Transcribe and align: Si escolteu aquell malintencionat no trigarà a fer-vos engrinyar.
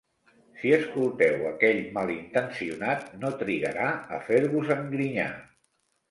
Si 0.59 0.69
escolteu 0.75 1.41
aquell 1.49 1.81
malintencionat 1.97 3.05
no 3.25 3.31
trigarà 3.41 3.91
a 4.17 4.19
fer-vos 4.31 4.73
engrinyar. 4.77 5.27